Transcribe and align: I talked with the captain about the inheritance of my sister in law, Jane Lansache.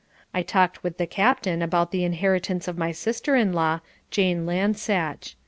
I 0.33 0.41
talked 0.41 0.81
with 0.81 0.97
the 0.97 1.05
captain 1.05 1.61
about 1.61 1.91
the 1.91 2.03
inheritance 2.03 2.67
of 2.67 2.75
my 2.75 2.91
sister 2.91 3.35
in 3.35 3.53
law, 3.53 3.81
Jane 4.09 4.47
Lansache. 4.47 5.35